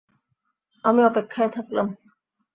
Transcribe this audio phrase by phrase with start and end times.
[0.83, 1.87] আমি অপেক্ষায় থাকলাম!